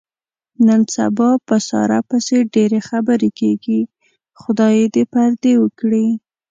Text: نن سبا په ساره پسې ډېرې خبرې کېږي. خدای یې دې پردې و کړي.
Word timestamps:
نن 0.65 0.81
سبا 0.95 1.29
په 1.47 1.55
ساره 1.69 1.99
پسې 2.09 2.37
ډېرې 2.53 2.79
خبرې 2.89 3.29
کېږي. 3.39 3.81
خدای 4.41 4.73
یې 4.81 4.87
دې 4.95 5.03
پردې 5.13 5.53
و 5.59 5.63
کړي. 5.79 6.07